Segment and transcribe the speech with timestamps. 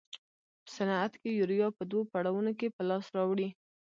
[0.63, 3.49] په صنعت کې یوریا په دوو پړاوونو کې په لاس راوړي.